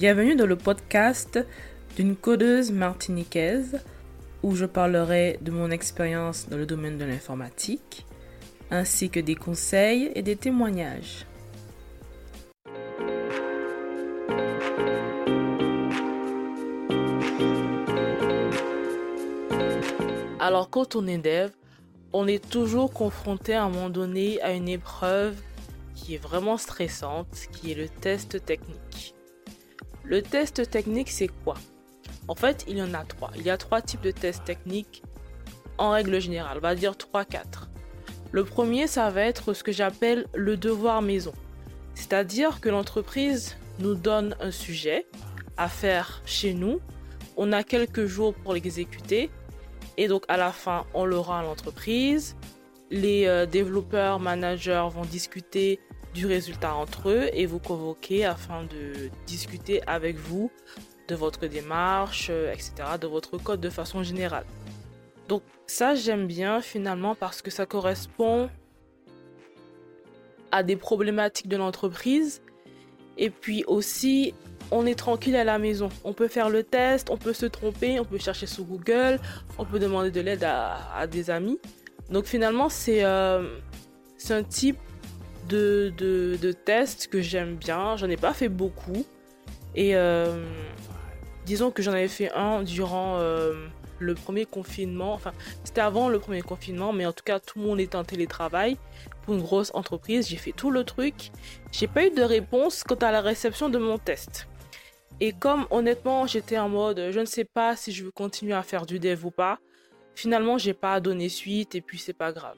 Bienvenue 0.00 0.34
dans 0.34 0.46
le 0.46 0.56
podcast 0.56 1.38
d'une 1.94 2.16
codeuse 2.16 2.72
martiniquaise 2.72 3.80
où 4.42 4.54
je 4.54 4.64
parlerai 4.64 5.38
de 5.42 5.50
mon 5.50 5.70
expérience 5.70 6.48
dans 6.48 6.56
le 6.56 6.64
domaine 6.64 6.96
de 6.96 7.04
l'informatique 7.04 8.06
ainsi 8.70 9.10
que 9.10 9.20
des 9.20 9.34
conseils 9.34 10.10
et 10.14 10.22
des 10.22 10.36
témoignages. 10.36 11.26
Alors 20.38 20.70
quand 20.70 20.96
on 20.96 21.06
est 21.06 21.18
dev, 21.18 21.50
on 22.14 22.26
est 22.26 22.48
toujours 22.48 22.90
confronté 22.94 23.52
à 23.52 23.64
un 23.64 23.68
moment 23.68 23.90
donné 23.90 24.40
à 24.40 24.52
une 24.52 24.70
épreuve 24.70 25.36
qui 25.94 26.14
est 26.14 26.22
vraiment 26.22 26.56
stressante, 26.56 27.48
qui 27.52 27.72
est 27.72 27.74
le 27.74 27.90
test 27.90 28.42
technique. 28.46 29.14
Le 30.10 30.22
test 30.22 30.68
technique, 30.68 31.08
c'est 31.08 31.28
quoi? 31.44 31.54
En 32.26 32.34
fait, 32.34 32.64
il 32.66 32.78
y 32.78 32.82
en 32.82 32.94
a 32.94 33.04
trois. 33.04 33.30
Il 33.36 33.42
y 33.42 33.50
a 33.50 33.56
trois 33.56 33.80
types 33.80 34.00
de 34.00 34.10
tests 34.10 34.42
techniques 34.44 35.04
en 35.78 35.90
règle 35.90 36.20
générale. 36.20 36.58
On 36.58 36.62
va 36.62 36.74
dire 36.74 36.94
3-4. 36.94 37.68
Le 38.32 38.44
premier, 38.44 38.88
ça 38.88 39.08
va 39.10 39.22
être 39.22 39.54
ce 39.54 39.62
que 39.62 39.70
j'appelle 39.70 40.26
le 40.34 40.56
devoir 40.56 41.00
maison. 41.00 41.32
C'est-à-dire 41.94 42.60
que 42.60 42.68
l'entreprise 42.68 43.56
nous 43.78 43.94
donne 43.94 44.34
un 44.40 44.50
sujet 44.50 45.06
à 45.56 45.68
faire 45.68 46.22
chez 46.24 46.54
nous. 46.54 46.80
On 47.36 47.52
a 47.52 47.62
quelques 47.62 48.06
jours 48.06 48.34
pour 48.34 48.52
l'exécuter. 48.54 49.30
Et 49.96 50.08
donc 50.08 50.24
à 50.26 50.36
la 50.36 50.50
fin, 50.50 50.86
on 50.92 51.04
le 51.04 51.20
rend 51.20 51.38
à 51.38 51.42
l'entreprise. 51.44 52.34
Les 52.90 53.26
euh, 53.28 53.46
développeurs, 53.46 54.18
managers 54.18 54.88
vont 54.90 55.04
discuter 55.04 55.78
du 56.14 56.26
résultat 56.26 56.74
entre 56.74 57.10
eux 57.10 57.30
et 57.32 57.46
vous 57.46 57.58
convoquer 57.58 58.24
afin 58.24 58.64
de 58.64 59.10
discuter 59.26 59.82
avec 59.86 60.16
vous 60.16 60.50
de 61.08 61.14
votre 61.14 61.46
démarche, 61.46 62.28
euh, 62.30 62.52
etc., 62.52 62.72
de 63.00 63.06
votre 63.06 63.36
code 63.38 63.60
de 63.60 63.70
façon 63.70 64.02
générale. 64.02 64.44
Donc 65.28 65.42
ça, 65.66 65.94
j'aime 65.94 66.26
bien 66.26 66.60
finalement 66.60 67.14
parce 67.14 67.42
que 67.42 67.50
ça 67.50 67.66
correspond 67.66 68.48
à 70.52 70.62
des 70.62 70.76
problématiques 70.76 71.48
de 71.48 71.56
l'entreprise. 71.56 72.42
Et 73.18 73.30
puis 73.30 73.64
aussi, 73.66 74.34
on 74.70 74.86
est 74.86 74.94
tranquille 74.94 75.36
à 75.36 75.44
la 75.44 75.58
maison. 75.58 75.88
On 76.04 76.12
peut 76.12 76.28
faire 76.28 76.50
le 76.50 76.62
test, 76.62 77.10
on 77.10 77.16
peut 77.16 77.32
se 77.32 77.46
tromper, 77.46 78.00
on 78.00 78.04
peut 78.04 78.18
chercher 78.18 78.46
sur 78.46 78.64
Google, 78.64 79.20
on 79.58 79.64
peut 79.64 79.78
demander 79.78 80.10
de 80.10 80.20
l'aide 80.20 80.44
à, 80.44 81.06
des 81.06 81.30
amis. 81.30 81.58
Donc 82.10 82.24
finalement, 82.24 82.68
c'est 82.68 83.04
euh, 83.04 83.58
un 84.30 84.42
type 84.42 84.78
de, 85.48 86.52
tests 86.64 87.08
que 87.08 87.20
j'aime 87.20 87.56
bien. 87.56 87.96
J'en 87.96 88.08
ai 88.08 88.16
pas 88.16 88.32
fait 88.32 88.48
beaucoup. 88.48 89.04
Et 89.74 89.94
euh, 89.94 90.44
disons 91.46 91.70
que 91.70 91.82
j'en 91.82 91.92
avais 91.92 92.08
fait 92.08 92.30
un 92.32 92.62
durant 92.62 93.16
euh, 93.18 93.66
le 93.98 94.14
premier 94.14 94.46
confinement. 94.46 95.12
Enfin, 95.12 95.32
c'était 95.64 95.80
avant 95.80 96.08
le 96.08 96.18
premier 96.18 96.42
confinement, 96.42 96.92
mais 96.92 97.06
en 97.06 97.12
tout 97.12 97.24
cas, 97.24 97.38
tout 97.38 97.58
le 97.60 97.66
monde 97.66 97.80
était 97.80 97.96
en 97.96 98.04
télétravail 98.04 98.76
pour 99.22 99.34
une 99.34 99.42
grosse 99.42 99.70
entreprise. 99.74 100.28
J'ai 100.28 100.36
fait 100.36 100.52
tout 100.52 100.70
le 100.70 100.84
truc. 100.84 101.30
J'ai 101.72 101.86
pas 101.86 102.06
eu 102.06 102.10
de 102.10 102.22
réponse 102.22 102.84
quant 102.84 102.96
à 102.96 103.12
la 103.12 103.20
réception 103.20 103.68
de 103.68 103.78
mon 103.78 103.98
test. 103.98 104.46
Et 105.20 105.32
comme 105.32 105.66
honnêtement, 105.70 106.26
j'étais 106.26 106.58
en 106.58 106.70
mode, 106.70 107.10
je 107.10 107.20
ne 107.20 107.26
sais 107.26 107.44
pas 107.44 107.76
si 107.76 107.92
je 107.92 108.04
veux 108.04 108.10
continuer 108.10 108.54
à 108.54 108.62
faire 108.62 108.86
du 108.86 108.98
dev 108.98 109.26
ou 109.26 109.30
pas. 109.30 109.58
Finalement, 110.14 110.56
j'ai 110.56 110.74
pas 110.74 110.98
donné 111.00 111.28
suite 111.28 111.74
et 111.74 111.82
puis 111.82 111.98
c'est 111.98 112.14
pas 112.14 112.32
grave. 112.32 112.56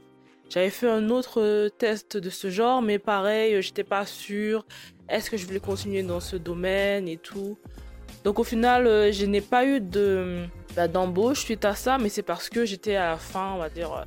J'avais 0.53 0.69
fait 0.69 0.91
un 0.91 1.09
autre 1.09 1.41
euh, 1.41 1.71
test 1.71 2.19
de 2.19 2.29
ce 2.29 2.51
genre, 2.51 2.83
mais 2.83 2.99
pareil, 2.99 3.55
euh, 3.55 3.63
j'étais 3.63 3.85
pas 3.85 4.05
sûre. 4.05 4.67
Est-ce 5.09 5.31
que 5.31 5.39
je 5.39 5.47
voulais 5.47 5.61
continuer 5.61 6.03
dans 6.03 6.21
ce 6.21 6.37
domaine 6.37 7.09
et 7.09 7.17
tout? 7.17 7.57
Donc 8.23 8.39
au 8.39 8.45
final, 8.45 8.87
euh, 8.87 9.11
je 9.12 9.25
n'ai 9.25 9.41
pas 9.41 9.65
eu 9.65 9.81
bah, 10.77 10.89
d'embauche 10.89 11.41
suite 11.41 11.65
à 11.65 11.75
ça, 11.75 11.97
mais 11.97 12.11
c'est 12.11 12.23
parce 12.23 12.51
que 12.51 12.67
j'étais 12.67 12.97
à 12.97 13.12
la 13.12 13.17
fin, 13.17 13.53
on 13.55 13.59
va 13.61 13.71
dire, 13.71 14.05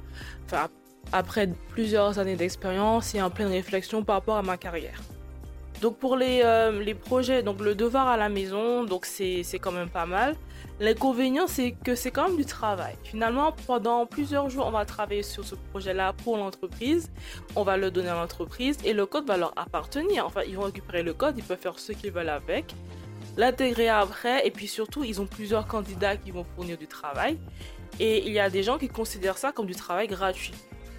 après 1.12 1.50
plusieurs 1.70 2.20
années 2.20 2.36
d'expérience 2.36 3.16
et 3.16 3.24
en 3.24 3.32
pleine 3.32 3.48
réflexion 3.48 4.04
par 4.04 4.18
rapport 4.18 4.38
à 4.38 4.44
ma 4.44 4.58
carrière. 4.58 5.02
Donc 5.82 5.98
pour 5.98 6.16
les, 6.16 6.42
euh, 6.44 6.82
les 6.82 6.96
projets, 6.96 7.44
donc 7.44 7.60
le 7.62 7.76
devoir 7.76 8.08
à 8.08 8.18
la 8.18 8.30
maison, 8.30 8.84
donc 8.84 9.06
c'est 9.06 9.44
quand 9.60 9.72
même 9.72 9.90
pas 9.90 10.06
mal. 10.06 10.36
L'inconvénient, 10.80 11.48
c'est 11.48 11.72
que 11.72 11.96
c'est 11.96 12.12
quand 12.12 12.28
même 12.28 12.38
du 12.38 12.46
travail. 12.46 12.96
Finalement, 13.04 13.54
pendant 13.66 14.06
plusieurs 14.06 14.50
jours, 14.50 14.66
on 14.68 14.72
va 14.72 14.84
travailler 14.86 15.24
sur 15.24 15.46
ce 15.46 15.56
projet-là 15.56 16.12
pour 16.12 16.38
l'entreprise. 16.38 17.10
On 17.56 17.64
va 17.64 17.78
le 17.78 17.92
donner 17.92 18.10
à 18.10 18.16
l'entreprise 18.16 18.78
et 18.84 18.92
le 18.92 19.06
code 19.06 19.26
va 19.26 19.38
leur 19.38 19.54
appartenir. 19.56 20.26
Enfin, 20.26 20.42
ils 20.46 20.58
vont 20.58 20.64
récupérer 20.64 21.02
le 21.02 21.14
code, 21.14 21.38
ils 21.38 21.44
peuvent 21.44 21.60
faire 21.60 21.80
ce 21.80 21.94
qu'ils 21.94 22.12
veulent 22.12 22.28
avec, 22.28 22.76
l'intégrer 23.38 23.88
après. 23.88 24.46
Et 24.46 24.52
puis 24.52 24.68
surtout, 24.68 25.06
ils 25.06 25.22
ont 25.22 25.28
plusieurs 25.28 25.66
candidats 25.66 26.18
qui 26.18 26.32
vont 26.32 26.46
fournir 26.56 26.78
du 26.78 26.88
travail. 26.88 27.38
Et 28.00 28.28
il 28.28 28.34
y 28.34 28.40
a 28.40 28.50
des 28.50 28.64
gens 28.64 28.78
qui 28.78 28.90
considèrent 28.90 29.38
ça 29.38 29.54
comme 29.54 29.68
du 29.68 29.76
travail 29.76 30.08
gratuit. 30.08 30.54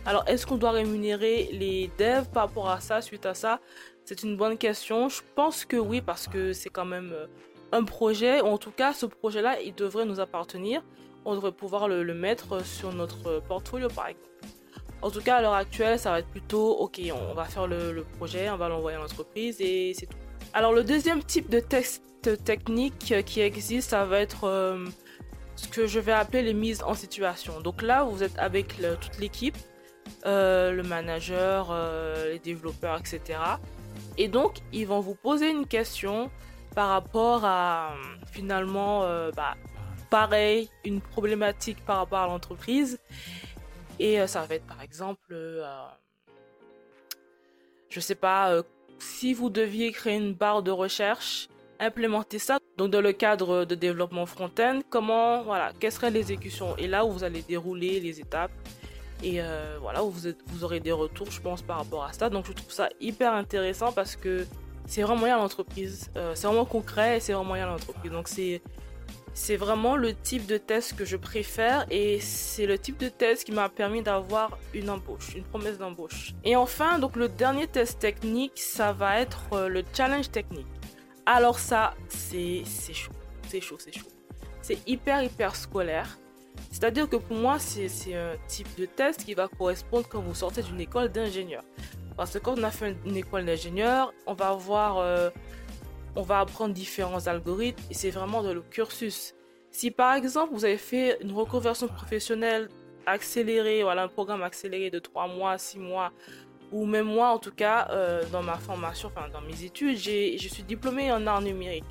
Alors, 0.07 0.25
est-ce 0.27 0.47
qu'on 0.47 0.57
doit 0.57 0.71
rémunérer 0.71 1.51
les 1.53 1.91
devs 1.99 2.29
par 2.33 2.45
rapport 2.45 2.71
à 2.71 2.81
ça, 2.81 3.03
suite 3.03 3.27
à 3.27 3.35
ça? 3.35 3.61
C'est 4.07 4.23
une 4.23 4.37
bonne 4.37 4.57
question. 4.57 5.09
Je 5.09 5.21
pense 5.35 5.65
que 5.65 5.77
oui, 5.77 6.01
parce 6.01 6.29
que 6.29 6.53
c'est 6.53 6.71
quand 6.71 6.85
même 6.85 7.11
euh, 7.13 7.27
un 7.73 7.83
projet, 7.83 8.41
en 8.41 8.57
tout 8.57 8.71
cas, 8.71 8.93
ce 8.93 9.05
projet-là, 9.05 9.61
il 9.61 9.75
devrait 9.75 10.07
nous 10.07 10.21
appartenir. 10.21 10.83
On 11.25 11.35
devrait 11.35 11.51
pouvoir 11.51 11.89
le, 11.89 12.05
mettre 12.15 12.65
sur 12.65 12.95
notre 12.95 13.41
portfolio, 13.49 13.89
par 13.89 14.07
exemple. 14.07 14.29
En 15.03 15.11
tout 15.11 15.21
cas, 15.21 15.37
à 15.37 15.43
l'heure 15.43 15.55
actuelle, 15.55 15.99
ça 15.99 16.13
va 16.13 16.21
être 16.21 16.29
plutôt, 16.29 16.71
ok, 16.79 17.01
on 17.13 17.35
va 17.35 17.45
faire 17.47 17.67
le, 17.67 18.07
projet, 18.17 18.49
on 18.49 18.57
va 18.57 18.69
l'envoyer 18.69 18.97
à 18.97 19.01
l'entreprise 19.01 19.61
et 19.61 19.93
c'est 19.93 20.07
tout. 20.07 20.17
Alors, 20.55 20.73
le 20.73 20.85
deuxième 20.85 21.23
type 21.25 21.51
de 21.51 21.59
test 21.59 22.03
technique 22.45 23.25
qui 23.25 23.41
existe, 23.41 23.91
ça 23.91 24.05
va 24.05 24.21
être 24.21 24.45
euh, 24.45 24.87
ce 25.57 25.67
que 25.67 25.89
je 25.89 25.99
vais 25.99 26.13
appeler 26.13 26.43
les 26.43 26.55
mises 26.55 26.83
en 26.85 26.95
situation. 26.95 27.61
Donc 27.61 27.83
là, 27.83 28.05
vous 28.05 28.23
êtes 28.23 28.39
avec 28.39 28.77
toute 29.01 29.19
l'équipe, 29.19 29.57
euh, 30.27 30.71
le 30.71 30.85
manager, 30.85 31.77
les 32.31 32.39
développeurs, 32.39 33.01
etc. 33.01 33.39
Et 34.19 34.29
donc, 34.29 34.59
ils 34.73 34.87
vont 34.87 35.01
vous 35.01 35.15
poser 35.15 35.51
une 35.51 35.67
question 35.67 36.31
par 36.75 36.89
rapport 36.89 37.45
à 37.45 37.95
finalement, 38.33 39.05
euh, 39.05 39.31
bah, 39.35 39.57
pareil, 40.11 40.69
une 40.85 41.01
problématique 41.01 41.85
par 41.85 41.99
rapport 41.99 42.19
à 42.19 42.27
l'entreprise. 42.27 42.99
Et 43.99 44.21
euh, 44.21 44.27
ça 44.27 44.43
va 44.43 44.55
être 44.55 44.67
par 44.67 44.83
exemple, 44.83 45.33
euh, 45.33 45.65
je 47.89 48.01
sais 48.01 48.15
pas, 48.15 48.63
si 48.99 49.35
vous 49.35 49.51
deviez 49.51 49.93
créer 49.93 50.17
une 50.17 50.35
barre 50.35 50.63
de 50.63 50.71
recherche, 50.71 51.49
implémenter 51.79 52.39
ça. 52.39 52.59
Donc 52.77 52.91
dans 52.91 53.01
le 53.01 53.13
cadre 53.13 53.65
de 53.65 53.75
développement 53.75 54.27
front-end, 54.27 54.81
comment, 54.91 55.43
voilà, 55.43 55.73
quelles 55.79 55.93
seraient 55.93 56.11
l'exécution 56.11 56.77
Et 56.77 56.87
là 56.87 57.05
où 57.05 57.11
vous 57.11 57.25
allez 57.25 57.43
dérouler 57.43 58.01
les 58.01 58.21
étapes 58.21 58.53
et 59.23 59.41
euh, 59.41 59.79
voilà, 59.81 60.03
vous, 60.03 60.31
vous 60.47 60.65
aurez 60.65 60.81
des 60.81 60.93
retours, 60.93 61.31
je 61.31 61.41
pense, 61.41 61.63
par 61.63 61.79
rapport 61.79 62.05
à 62.05 62.13
ça. 62.13 62.31
Donc 62.31 62.47
je 62.47 62.53
trouve 62.53 62.73
ça 62.73 62.89
hyper 63.01 63.33
intéressant 63.33 63.93
parce 63.93 64.17
que 64.17 64.47
c'est 64.87 65.03
vraiment 65.03 65.19
moyen 65.19 65.37
à 65.37 65.39
l'entreprise. 65.39 66.11
Euh, 66.17 66.33
c'est 66.35 66.47
vraiment 66.47 66.65
concret 66.65 67.17
et 67.17 67.21
c'est 67.21 67.33
vraiment 67.33 67.49
moyen 67.49 67.65
à 67.65 67.71
l'entreprise. 67.71 68.13
Donc 68.13 68.29
c'est 68.29 68.63
c'est 69.37 69.57
vraiment 69.57 69.97
le 69.97 70.15
type 70.15 70.47
de 70.47 70.57
test 70.57 70.97
que 70.97 71.05
je 71.05 71.19
préfère 71.19 71.85
et 71.91 72.21
c'est 72.21 72.65
le 72.65 72.79
type 72.79 72.97
de 72.97 73.11
test 73.11 73.45
qui 73.45 73.53
m'a 73.53 73.69
permis 73.69 74.01
d'avoir 74.01 74.57
une 74.73 74.89
embauche, 74.89 75.35
une 75.35 75.45
promesse 75.45 75.77
d'embauche. 75.77 76.33
Et 76.43 76.57
enfin, 76.57 76.99
donc 76.99 77.17
le 77.17 77.29
dernier 77.29 77.67
test 77.67 77.99
technique, 77.99 78.59
ça 78.59 78.95
va 78.95 79.21
être 79.21 79.43
euh, 79.53 79.69
le 79.69 79.85
challenge 79.93 80.31
technique. 80.31 80.67
Alors 81.27 81.59
ça, 81.59 81.93
c'est 82.09 82.65
chaud, 82.95 83.13
c'est 83.49 83.61
chaud, 83.61 83.77
c'est 83.79 83.93
chaud. 83.93 84.07
C'est 84.63 84.79
hyper, 84.89 85.23
hyper 85.23 85.55
scolaire. 85.55 86.17
C'est-à-dire 86.79 87.09
que 87.09 87.17
pour 87.17 87.39
moi, 87.39 87.59
c'est 87.59 88.15
un 88.15 88.35
type 88.49 88.69
de 88.79 88.85
test 88.85 89.25
qui 89.25 89.33
va 89.33 89.49
correspondre 89.49 90.07
quand 90.07 90.21
vous 90.21 90.35
sortez 90.35 90.63
d'une 90.63 90.79
école 90.79 91.09
d'ingénieur. 91.09 91.63
Parce 92.19 92.33
que 92.33 92.39
quand 92.39 92.59
on 92.59 92.63
a 92.65 92.71
fait 92.71 92.95
une 93.07 93.17
école 93.17 93.47
d'ingénieur, 93.47 94.13
on 94.27 94.35
va 94.35 94.59
euh, 94.99 95.31
on 96.17 96.21
va 96.21 96.41
apprendre 96.41 96.75
différents 96.75 97.29
algorithmes 97.29 97.83
et 97.91 97.95
c'est 97.95 98.11
vraiment 98.11 98.43
dans 98.43 98.53
le 98.53 98.61
cursus. 98.61 99.35
Si 99.71 99.91
par 99.91 100.17
exemple 100.17 100.53
vous 100.53 100.67
avez 100.67 100.77
fait 100.77 101.17
une 101.23 101.33
reconversion 101.33 101.89
professionnelle 101.89 102.69
accélérée, 103.07 103.83
voilà 103.83 104.03
un 104.03 104.09
programme 104.09 104.43
accéléré 104.43 104.91
de 104.91 104.99
3 104.99 105.29
mois, 105.29 105.57
6 105.57 105.79
mois, 105.79 106.13
ou 106.73 106.87
même 106.87 107.07
moi 107.07 107.31
en 107.31 107.39
tout 107.39 107.53
cas, 107.53 107.89
euh, 107.91 108.25
dans 108.33 108.43
ma 108.43 108.57
formation, 108.57 109.11
enfin 109.15 109.29
dans 109.29 109.41
mes 109.41 109.65
études, 109.65 109.97
je 109.99 110.49
suis 110.49 110.63
diplômée 110.63 111.13
en 111.13 111.27
art 111.27 111.41
numérique. 111.41 111.85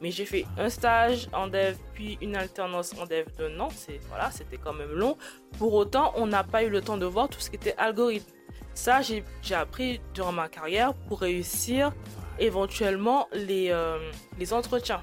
Mais 0.00 0.10
j'ai 0.10 0.24
fait 0.24 0.46
un 0.58 0.68
stage 0.68 1.28
en 1.32 1.46
dev, 1.46 1.76
puis 1.94 2.18
une 2.20 2.36
alternance 2.36 2.92
en 3.00 3.06
dev 3.06 3.26
de 3.38 3.58
an. 3.60 3.68
C'est, 3.74 4.00
voilà, 4.08 4.30
c'était 4.30 4.58
quand 4.58 4.72
même 4.72 4.92
long. 4.92 5.16
Pour 5.58 5.74
autant, 5.74 6.12
on 6.16 6.26
n'a 6.26 6.44
pas 6.44 6.64
eu 6.64 6.68
le 6.68 6.80
temps 6.80 6.96
de 6.96 7.06
voir 7.06 7.28
tout 7.28 7.40
ce 7.40 7.50
qui 7.50 7.56
était 7.56 7.76
algorithme. 7.78 8.30
Ça, 8.74 9.00
j'ai, 9.02 9.22
appris 9.54 10.00
durant 10.14 10.32
ma 10.32 10.48
carrière 10.48 10.94
pour 10.94 11.20
réussir 11.20 11.92
éventuellement 12.38 13.28
les, 13.32 13.68
euh, 13.70 13.98
les 14.38 14.52
entretiens. 14.52 15.02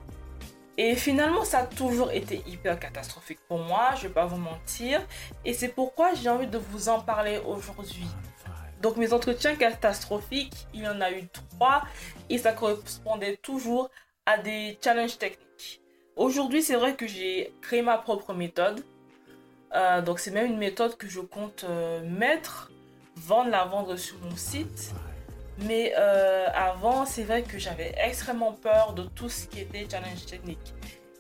Et 0.78 0.96
finalement, 0.96 1.44
ça 1.44 1.60
a 1.60 1.66
toujours 1.66 2.12
été 2.12 2.42
hyper 2.48 2.80
catastrophique 2.80 3.40
pour 3.48 3.60
moi, 3.60 3.92
je 3.96 4.04
vais 4.04 4.14
pas 4.14 4.26
vous 4.26 4.38
mentir. 4.38 5.02
Et 5.44 5.54
c'est 5.54 5.68
pourquoi 5.68 6.14
j'ai 6.14 6.30
envie 6.30 6.48
de 6.48 6.58
vous 6.58 6.88
en 6.90 7.02
parler 7.02 7.40
aujourd'hui. 7.46 8.08
Donc 8.82 8.96
mes 8.98 9.14
entretiens 9.14 9.56
catastrophiques, 9.56 10.68
il 10.74 10.82
y 10.82 10.88
en 10.88 11.02
a 11.02 11.12
eu 11.12 11.28
trois 11.28 11.84
et 12.30 12.38
ça 12.38 12.54
correspondait 12.54 13.38
toujours 13.38 13.90
à 14.26 14.38
des 14.38 14.78
challenges 14.82 15.18
techniques. 15.18 15.82
Aujourd'hui, 16.16 16.62
c'est 16.62 16.76
vrai 16.76 16.96
que 16.96 17.08
j'ai 17.08 17.54
créé 17.62 17.82
ma 17.82 17.98
propre 17.98 18.34
méthode. 18.34 18.84
Euh, 19.76 20.02
donc 20.02 20.20
c'est 20.20 20.32
même 20.32 20.48
une 20.48 20.58
méthode 20.58 20.98
que 20.98 21.08
je 21.08 21.20
compte 21.20 21.66
euh, 21.68 22.02
mettre, 22.04 22.72
vendre, 23.16 23.50
la 23.50 23.66
vendre 23.66 23.96
sur 23.98 24.18
mon 24.20 24.36
site. 24.36 24.94
Mais 25.60 25.94
euh, 25.98 26.48
avant, 26.54 27.06
c'est 27.06 27.24
vrai 27.24 27.44
que 27.44 27.58
j'avais 27.58 27.94
extrêmement 27.98 28.54
peur 28.54 28.94
de 28.94 29.04
tout 29.04 29.30
ce 29.30 29.46
qui 29.46 29.60
était 29.60 29.88
challenge 29.90 30.26
technique. 30.26 30.74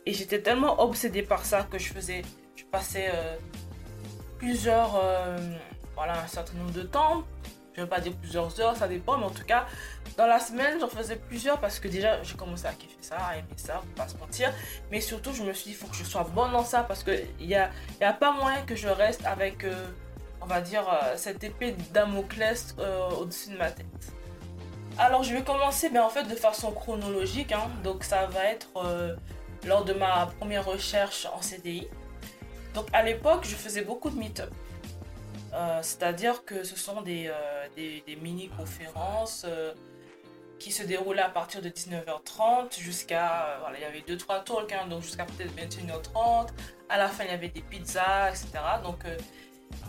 Et 0.05 0.13
j'étais 0.13 0.41
tellement 0.41 0.81
obsédée 0.81 1.23
par 1.23 1.45
ça 1.45 1.63
que 1.63 1.77
je 1.77 1.91
faisais, 1.91 2.21
je 2.55 2.63
passais 2.63 3.11
plusieurs, 4.39 4.99
voilà, 5.95 6.23
un 6.23 6.27
certain 6.27 6.57
nombre 6.57 6.71
de 6.71 6.83
temps. 6.83 7.25
Je 7.73 7.81
ne 7.81 7.85
vais 7.85 7.89
pas 7.89 7.99
dire 7.99 8.13
plusieurs 8.13 8.59
heures, 8.59 8.75
ça 8.75 8.87
dépend, 8.87 9.17
mais 9.17 9.25
en 9.25 9.29
tout 9.29 9.45
cas, 9.45 9.65
dans 10.17 10.25
la 10.25 10.39
semaine, 10.39 10.79
j'en 10.79 10.87
faisais 10.87 11.15
plusieurs 11.15 11.59
parce 11.59 11.79
que 11.79 11.87
déjà, 11.87 12.21
j'ai 12.23 12.35
commencé 12.35 12.65
à 12.65 12.73
kiffer 12.73 12.97
ça, 13.01 13.17
à 13.17 13.37
aimer 13.37 13.47
ça, 13.57 13.75
pour 13.75 13.93
pas 13.93 14.07
se 14.07 14.17
mentir. 14.17 14.51
Mais 14.91 15.01
surtout, 15.01 15.33
je 15.33 15.43
me 15.43 15.53
suis 15.53 15.65
dit, 15.65 15.69
il 15.71 15.75
faut 15.75 15.87
que 15.87 15.95
je 15.95 16.03
sois 16.03 16.23
bonne 16.23 16.51
dans 16.51 16.63
ça 16.63 16.83
parce 16.83 17.03
qu'il 17.03 17.27
n'y 17.39 17.55
a, 17.55 17.69
y 18.01 18.03
a 18.03 18.13
pas 18.13 18.31
moyen 18.31 18.61
que 18.63 18.75
je 18.75 18.87
reste 18.87 19.25
avec, 19.25 19.63
euh, 19.63 19.87
on 20.41 20.45
va 20.45 20.61
dire, 20.61 20.83
euh, 20.89 21.13
cette 21.15 21.43
épée 21.43 21.75
Damoclès 21.93 22.75
euh, 22.79 23.09
au-dessus 23.11 23.51
de 23.51 23.57
ma 23.57 23.71
tête. 23.71 23.85
Alors, 24.97 25.23
je 25.23 25.33
vais 25.33 25.43
commencer, 25.43 25.89
ben, 25.89 26.01
en 26.01 26.09
fait, 26.09 26.23
de 26.23 26.35
façon 26.35 26.71
chronologique. 26.71 27.51
Hein. 27.51 27.69
donc, 27.83 28.03
ça 28.03 28.25
va 28.25 28.45
être 28.45 28.67
lors 29.65 29.85
de 29.85 29.93
ma 29.93 30.25
première 30.39 30.65
recherche 30.65 31.27
en 31.33 31.41
CDI. 31.41 31.87
Donc, 32.73 32.87
à 32.93 33.03
l'époque, 33.03 33.45
je 33.47 33.55
faisais 33.55 33.81
beaucoup 33.81 34.09
de 34.09 34.17
meet-up. 34.17 34.51
C'est-à-dire 35.81 36.45
que 36.45 36.63
ce 36.63 36.75
sont 36.75 37.01
des, 37.01 37.31
des, 37.75 38.03
des 38.05 38.15
mini-conférences 38.15 39.45
qui 40.59 40.71
se 40.71 40.83
déroulait 40.83 41.21
à 41.21 41.29
partir 41.29 41.61
de 41.61 41.69
19h30 41.69 42.79
jusqu'à. 42.79 43.45
Euh, 43.45 43.57
voilà, 43.61 43.77
il 43.77 43.81
y 43.81 43.85
avait 43.85 44.01
2-3 44.01 44.43
talks, 44.43 44.73
hein, 44.73 44.87
donc 44.87 45.01
jusqu'à 45.01 45.25
peut-être 45.25 45.55
21h30. 45.55 46.49
À 46.89 46.97
la 46.97 47.07
fin, 47.07 47.23
il 47.23 47.31
y 47.31 47.33
avait 47.33 47.47
des 47.49 47.61
pizzas, 47.61 48.29
etc. 48.29 48.49
Donc, 48.83 49.05
euh, 49.05 49.17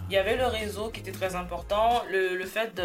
il 0.09 0.15
y 0.15 0.17
avait 0.17 0.37
le 0.37 0.47
réseau 0.47 0.91
qui 0.91 1.01
était 1.01 1.13
très 1.13 1.35
important, 1.35 2.03
le, 2.11 2.37
le 2.37 2.47
fait 2.47 2.81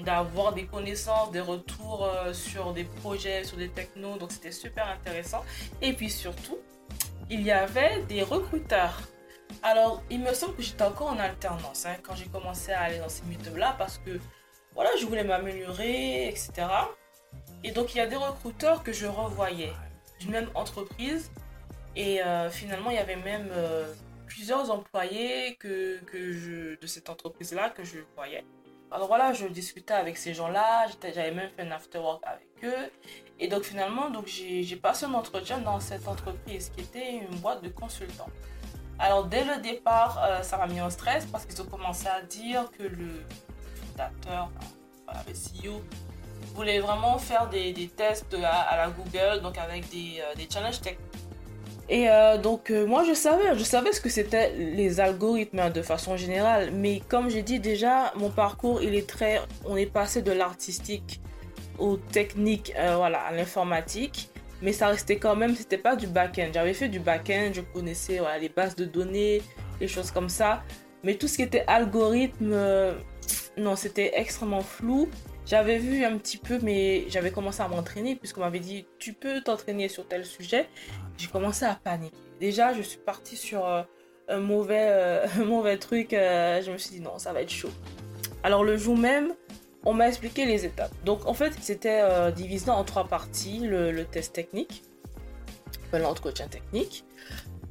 d'avoir 0.00 0.52
des 0.52 0.66
connaissances, 0.66 1.30
des 1.30 1.40
retours 1.40 2.04
euh, 2.04 2.32
sur 2.32 2.72
des 2.72 2.84
projets, 2.84 3.44
sur 3.44 3.56
des 3.56 3.68
technos, 3.68 4.18
donc 4.18 4.32
c'était 4.32 4.52
super 4.52 4.88
intéressant. 4.88 5.44
Et 5.80 5.92
puis 5.92 6.10
surtout, 6.10 6.58
il 7.30 7.42
y 7.42 7.50
avait 7.50 8.02
des 8.08 8.22
recruteurs. 8.22 9.00
Alors, 9.66 10.02
il 10.10 10.20
me 10.20 10.34
semble 10.34 10.54
que 10.56 10.62
j'étais 10.62 10.82
encore 10.82 11.06
en 11.06 11.18
alternance 11.18 11.86
hein, 11.86 11.96
quand 12.02 12.14
j'ai 12.14 12.26
commencé 12.26 12.70
à 12.72 12.82
aller 12.82 12.98
dans 12.98 13.08
ces 13.08 13.24
meetups-là 13.24 13.74
parce 13.78 13.96
que 13.96 14.20
voilà, 14.74 14.90
je 15.00 15.06
voulais 15.06 15.24
m'améliorer, 15.24 16.28
etc. 16.28 16.52
Et 17.62 17.70
donc 17.70 17.94
il 17.94 17.98
y 17.98 18.00
a 18.02 18.06
des 18.06 18.16
recruteurs 18.16 18.82
que 18.82 18.92
je 18.92 19.06
revoyais 19.06 19.72
d'une 20.20 20.32
même 20.32 20.50
entreprise. 20.54 21.32
Et 21.96 22.22
euh, 22.22 22.50
finalement, 22.50 22.90
il 22.90 22.96
y 22.96 22.98
avait 22.98 23.16
même 23.16 23.48
euh, 23.52 23.90
plusieurs 24.26 24.70
employés 24.70 25.56
que, 25.56 25.98
que 26.04 26.32
je, 26.34 26.78
de 26.78 26.86
cette 26.86 27.08
entreprise-là 27.08 27.70
que 27.70 27.84
je 27.84 28.00
voyais. 28.16 28.44
Alors 28.90 29.08
voilà, 29.08 29.32
je 29.32 29.46
discutais 29.46 29.94
avec 29.94 30.18
ces 30.18 30.34
gens-là, 30.34 30.88
j'avais 31.02 31.30
même 31.30 31.48
fait 31.56 31.62
un 31.62 31.70
after-work 31.70 32.22
avec 32.26 32.64
eux. 32.64 32.90
Et 33.40 33.48
donc 33.48 33.62
finalement, 33.62 34.10
donc 34.10 34.26
j'ai 34.26 34.76
passé 34.76 35.06
un 35.06 35.14
entretien 35.14 35.56
dans 35.56 35.80
cette 35.80 36.06
entreprise 36.06 36.68
qui 36.68 36.82
était 36.82 37.12
une 37.12 37.38
boîte 37.38 37.64
de 37.64 37.70
consultants. 37.70 38.28
Alors 38.98 39.24
dès 39.24 39.44
le 39.44 39.60
départ, 39.60 40.22
euh, 40.24 40.42
ça 40.42 40.56
m'a 40.56 40.66
mis 40.66 40.80
en 40.80 40.90
stress 40.90 41.26
parce 41.26 41.44
qu'ils 41.44 41.60
ont 41.60 41.66
commencé 41.66 42.06
à 42.06 42.22
dire 42.22 42.70
que 42.78 42.84
le 42.84 43.22
fondateur, 43.74 44.50
le 45.26 45.32
CEO, 45.32 45.80
voulais 46.54 46.78
vraiment 46.78 47.18
faire 47.18 47.48
des, 47.48 47.72
tests 47.96 48.34
à, 48.34 48.76
la 48.76 48.88
Google, 48.90 49.42
donc 49.42 49.58
avec 49.58 49.88
des, 49.90 50.20
euh, 50.20 50.42
challenges 50.48 50.80
techniques. 50.80 51.00
Et 51.88 52.08
euh, 52.08 52.38
donc 52.38 52.70
moi 52.70 53.04
je 53.04 53.12
savais, 53.12 53.58
je 53.58 53.64
savais 53.64 53.92
ce 53.92 54.00
que 54.00 54.08
c'était 54.08 54.52
les 54.52 55.00
algorithmes 55.00 55.58
hein, 55.58 55.70
de 55.70 55.82
façon 55.82 56.16
générale, 56.16 56.70
mais 56.72 57.00
comme 57.08 57.28
j'ai 57.28 57.42
dit 57.42 57.58
déjà, 57.58 58.12
mon 58.16 58.30
parcours 58.30 58.80
il 58.82 58.94
est 58.94 59.06
très, 59.06 59.42
on 59.66 59.76
est 59.76 59.84
passé 59.84 60.22
de 60.22 60.32
l'artistique 60.32 61.20
aux 61.78 61.96
techniques, 61.96 62.72
voilà, 62.96 63.20
à 63.20 63.32
l'informatique, 63.32 64.30
mais 64.64 64.72
ça 64.72 64.88
restait 64.88 65.16
quand 65.16 65.36
même, 65.36 65.54
c'était 65.54 65.78
pas 65.78 65.94
du 65.94 66.08
back-end. 66.08 66.48
J'avais 66.52 66.74
fait 66.74 66.88
du 66.88 66.98
back-end, 66.98 67.52
je 67.54 67.60
connaissais 67.60 68.20
les 68.40 68.48
bases 68.48 68.74
de 68.74 68.84
données, 68.84 69.42
les 69.80 69.86
choses 69.86 70.10
comme 70.10 70.28
ça, 70.28 70.64
mais 71.04 71.14
tout 71.14 71.28
ce 71.28 71.36
qui 71.36 71.42
était 71.42 71.64
algorithme, 71.68 72.56
non, 73.56 73.76
c'était 73.76 74.12
extrêmement 74.14 74.62
flou. 74.62 75.08
J'avais 75.46 75.78
vu 75.78 76.04
un 76.04 76.16
petit 76.16 76.38
peu, 76.38 76.58
mais 76.62 77.04
j'avais 77.08 77.30
commencé 77.30 77.60
à 77.60 77.68
m'entraîner 77.68 78.16
puisqu'on 78.16 78.40
m'avait 78.40 78.60
dit 78.60 78.86
tu 78.98 79.12
peux 79.12 79.42
t'entraîner 79.42 79.88
sur 79.88 80.08
tel 80.08 80.24
sujet. 80.24 80.68
J'ai 81.18 81.28
commencé 81.28 81.64
à 81.64 81.74
paniquer. 81.74 82.16
Déjà, 82.40 82.72
je 82.72 82.82
suis 82.82 82.98
partie 82.98 83.36
sur 83.36 83.66
euh, 83.66 83.82
un, 84.28 84.40
mauvais, 84.40 84.88
euh, 84.88 85.26
mauvais 85.44 85.76
truc. 85.76 86.14
Euh, 86.14 86.62
je 86.62 86.72
me 86.72 86.78
suis 86.78 86.96
dit 86.96 87.00
non, 87.00 87.18
ça 87.18 87.32
va 87.32 87.42
être 87.42 87.50
chaud. 87.50 87.70
Alors 88.42 88.64
le 88.64 88.76
jour 88.76 88.96
même, 88.96 89.34
on 89.84 89.94
m'a 89.94 90.08
expliqué 90.08 90.46
les 90.46 90.64
étapes. 90.64 90.92
Donc 91.04 91.26
en 91.26 91.34
fait, 91.34 91.52
c'était 91.60 92.02
divisé 92.32 92.70
en 92.70 92.84
trois 92.84 93.06
parties 93.06 93.60
le, 93.60 94.04
test 94.04 94.32
technique, 94.32 94.82
l'entretien 95.92 96.48
technique. 96.48 97.04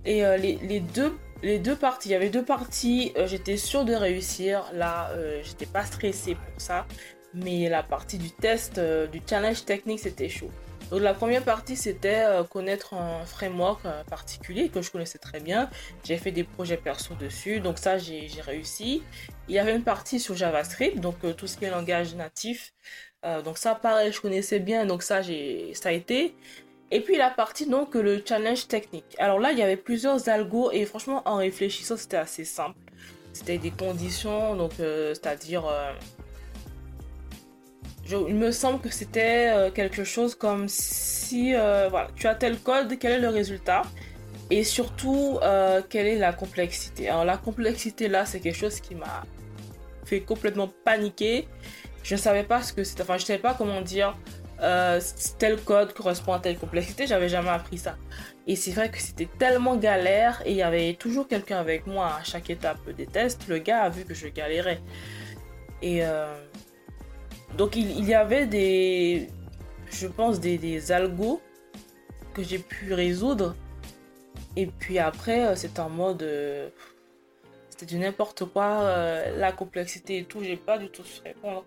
Et 0.06 0.22
les, 0.22 0.58
les, 0.62 0.80
deux, 0.80 1.18
les 1.42 1.60
deux 1.60 1.76
parties, 1.76 2.10
il 2.10 2.12
y 2.12 2.16
avait 2.16 2.30
deux 2.30 2.44
parties, 2.44 3.14
j'étais 3.26 3.58
sûre 3.58 3.86
de 3.86 3.94
réussir. 3.94 4.66
Là, 4.74 5.12
j'étais 5.44 5.66
pas 5.66 5.86
stressée 5.86 6.36
pour 6.36 6.62
ça. 6.62 6.86
Mais 7.34 7.68
la 7.68 7.82
partie 7.82 8.18
du 8.18 8.30
test, 8.30 8.78
euh, 8.78 9.08
du 9.08 9.22
challenge 9.28 9.66
technique, 9.66 10.00
c'était 10.00 10.30
chaud. 10.30 10.52
Donc 10.94 11.02
la 11.02 11.16
première 11.16 11.44
partie, 11.44 11.76
c'était 11.76 12.22
euh, 12.24 12.44
connaître 12.44 12.94
un 12.94 13.26
framework 13.26 13.84
euh, 13.84 14.04
particulier 14.04 14.70
que 14.70 14.84
je 14.84 14.92
connaissais 14.92 15.18
très 15.18 15.40
bien. 15.40 15.68
J'ai 16.04 16.18
fait 16.18 16.30
des 16.30 16.44
projets 16.44 16.78
perso 16.78 17.16
dessus, 17.16 17.62
donc 17.62 17.80
ça, 17.80 17.98
j'ai 17.98 18.30
réussi. 18.46 19.02
Il 19.48 19.56
y 19.56 19.58
avait 19.58 19.76
une 19.76 19.82
partie 19.84 20.20
sur 20.20 20.36
JavaScript, 20.36 21.00
donc 21.00 21.16
tout 21.36 21.48
ce 21.48 21.58
qui 21.58 21.66
est 21.66 21.72
langage 21.72 22.14
natif. 22.14 22.74
donc 23.44 23.58
ça, 23.58 23.74
pareil, 23.74 24.12
je 24.14 24.22
connaissais 24.22 24.60
bien, 24.60 24.86
donc 24.86 25.02
ça, 25.02 25.24
ça 25.24 25.90
a 25.90 25.92
été. 25.92 26.36
Et 26.92 27.02
puis 27.02 27.18
la 27.18 27.32
partie, 27.32 27.66
donc, 27.66 27.96
le 27.96 28.22
challenge 28.24 28.68
technique. 28.68 29.16
Alors 29.18 29.40
là, 29.40 29.52
il 29.52 29.58
y 29.58 29.64
avait 29.64 29.78
plusieurs 29.78 30.30
algos, 30.30 30.70
et 30.72 30.86
franchement, 30.86 31.24
en 31.26 31.38
réfléchissant, 31.38 31.98
c'était 31.98 32.18
assez 32.18 32.46
simple. 32.46 32.78
C'était 33.34 33.58
des 33.58 33.72
conditions, 33.72 34.56
donc 34.56 34.74
c'est-à-dire 34.78 35.64
il 38.28 38.36
me 38.36 38.52
semble 38.52 38.80
que 38.80 38.90
c'était 38.90 39.52
euh, 39.52 39.72
quelque 39.72 40.04
chose 40.04 40.36
comme 40.36 40.68
si 40.68 41.56
euh, 41.56 41.88
voilà, 41.90 42.08
tu 42.16 42.28
as 42.28 42.36
tel 42.36 42.58
code, 42.58 42.98
quel 43.00 43.14
est 43.14 43.20
le 43.20 43.30
résultat? 43.30 43.84
Et 44.50 44.64
surtout 44.64 45.40
euh, 45.42 45.82
quelle 45.90 46.08
est 46.08 46.18
la 46.18 46.34
complexité? 46.34 47.10
Alors 47.10 47.26
la 47.26 47.38
complexité 47.38 48.08
là, 48.08 48.26
c'est 48.26 48.40
quelque 48.40 48.58
chose 48.58 48.80
qui 48.80 48.96
m'a 48.96 49.24
fait 50.06 50.22
complètement 50.22 50.70
paniquer. 50.84 51.48
Je 52.04 52.16
ne 52.16 52.20
savais 52.20 52.44
pas 52.44 52.62
ce 52.62 52.74
que 52.74 52.84
c'était, 52.84 53.04
enfin 53.04 53.18
je 53.18 53.26
savais 53.26 53.40
pas 53.40 53.54
comment 53.54 53.82
dire 53.82 54.16
tel 55.40 55.60
code 55.60 55.94
correspond 55.94 56.32
à 56.32 56.40
telle 56.40 56.58
complexité, 56.58 57.06
j'avais 57.06 57.28
jamais 57.28 57.50
appris 57.50 57.78
ça. 57.78 57.98
Et 58.48 58.56
c'est 58.56 58.72
vrai 58.72 58.90
que 58.90 58.98
c'était 58.98 59.28
tellement 59.38 59.76
galère 59.76 60.42
et 60.46 60.52
il 60.52 60.58
y 60.58 60.62
avait 60.62 60.94
toujours 60.94 61.28
quelqu'un 61.28 61.58
avec 61.58 61.86
moi 61.86 62.16
à 62.20 62.24
chaque 62.24 62.50
étape 62.50 62.90
des 62.92 63.06
tests. 63.06 63.50
Le 63.50 63.58
gars 63.58 63.82
a 63.82 63.90
vu 63.90 64.06
que 64.06 64.14
je 64.14 64.28
galérais. 64.28 64.80
Et 65.82 66.02
donc 67.58 67.76
il, 67.76 68.04
y 68.06 68.14
avait 68.14 68.48
des, 68.48 69.30
je 69.92 70.08
pense, 70.08 70.40
des, 70.40 70.58
des 70.58 70.92
algos 70.92 71.42
que 72.34 72.44
j'ai 72.44 72.60
pu 72.60 72.94
résoudre. 72.94 73.56
Et 74.56 74.68
puis 74.68 75.00
après, 75.00 75.46
euh, 75.46 75.56
c'était 75.56 75.80
en 75.80 75.90
mode, 75.90 76.24
euh, 76.24 76.70
c'était 77.70 77.86
du 77.86 77.98
n'importe 77.98 78.46
quoi, 78.46 78.82
euh, 78.82 79.38
la 79.38 79.52
complexité 79.52 80.20
et 80.20 80.24
tout, 80.26 80.44
j'ai 80.44 80.58
pas 80.58 80.78
du 80.78 80.90
tout 80.90 81.04
su 81.04 81.22
répondre. 81.22 81.64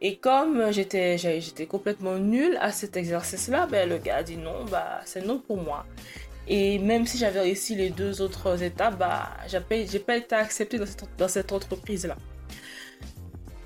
Et 0.00 0.16
comme 0.16 0.72
j'étais, 0.72 1.16
j'étais 1.16 1.66
complètement 1.66 2.16
nulle 2.16 2.58
à 2.60 2.72
cet 2.72 2.96
exercice-là, 2.96 3.66
ben, 3.66 3.88
le 3.88 3.98
gars 3.98 4.16
a 4.16 4.22
dit 4.22 4.36
non, 4.36 4.64
bah, 4.64 5.00
c'est 5.04 5.24
non 5.24 5.38
pour 5.38 5.58
moi. 5.58 5.86
Et 6.48 6.78
même 6.80 7.06
si 7.06 7.18
j'avais 7.18 7.40
réussi 7.40 7.76
les 7.76 7.90
deux 7.90 8.20
autres 8.20 8.62
étapes, 8.62 8.98
bah, 8.98 9.30
j'ai 9.46 10.00
pas, 10.00 10.16
été 10.16 10.34
acceptée 10.34 10.78
dans 10.78 10.86
cette, 10.86 11.04
dans 11.16 11.28
cette 11.28 11.52
entreprise-là. 11.52 12.16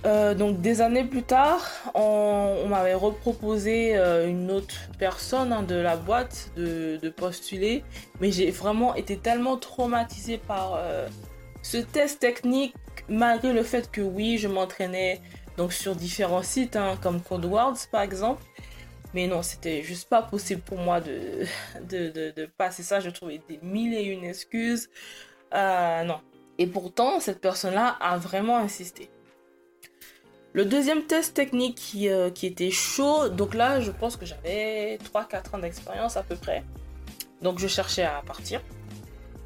Euh, 0.07 0.35
donc 0.35 0.61
des 0.61 0.83
années 0.83 1.03
plus 1.03 1.25
tard, 1.25 1.69
on, 1.95 2.67
m'avait 2.69 2.95
reproposé 2.95 3.97
euh, 3.97 4.29
une 4.29 4.53
autre 4.53 4.77
personne 5.01 5.53
hein, 5.53 5.65
de 5.65 5.75
la 5.75 5.97
boîte 5.97 6.53
de, 6.57 7.09
postuler, 7.17 7.83
mais 8.21 8.31
j'ai 8.31 8.53
vraiment 8.53 8.95
été 8.95 9.17
tellement 9.17 9.57
traumatisée 9.57 10.39
par 10.39 10.75
euh, 10.75 11.09
ce 11.63 11.79
test 11.79 12.21
technique, 12.21 12.75
malgré 13.09 13.53
le 13.53 13.65
fait 13.65 13.91
que 13.91 14.01
oui, 14.01 14.39
je 14.39 14.47
m'entraînais 14.47 15.21
donc 15.57 15.73
sur 15.73 15.97
différents 15.97 16.43
sites 16.43 16.77
hein, 16.77 16.97
comme 17.03 17.21
CodeWords 17.21 17.89
par 17.91 18.03
exemple, 18.03 18.45
mais 19.13 19.27
non, 19.27 19.43
c'était 19.43 19.83
juste 19.83 20.09
pas 20.09 20.23
possible 20.23 20.61
pour 20.61 20.79
moi 20.79 21.01
de, 21.01 21.47
de, 21.89 22.31
de 22.31 22.47
passer 22.59 22.85
ça. 22.85 23.01
Je 23.01 23.11
trouvais 23.11 23.41
des 23.49 23.59
mille 23.63 23.95
et 23.95 24.05
une 24.05 24.25
excuses. 24.25 24.89
non. 25.53 26.21
Et 26.59 26.67
pourtant, 26.67 27.21
cette 27.21 27.41
personne-là 27.41 27.97
a 28.01 28.17
vraiment 28.17 28.57
insisté. 28.57 29.11
Le 30.57 30.65
deuxième 30.65 31.03
test 31.03 31.35
technique 31.35 31.75
qui, 31.75 32.09
euh, 32.09 32.31
qui 32.31 32.47
était 32.47 32.71
chaud, 32.71 33.29
donc 33.29 33.53
là, 33.53 33.83
je 33.83 33.91
pense 33.91 34.17
que 34.17 34.25
j'avais 34.25 34.99
3-4 35.05 35.55
ans 35.55 35.59
d'expérience 35.59 36.17
à 36.17 36.23
peu 36.23 36.35
près. 36.35 36.65
Donc 37.43 37.59
je 37.59 37.67
cherchais 37.67 38.05
à 38.05 38.23
partir. 38.27 38.63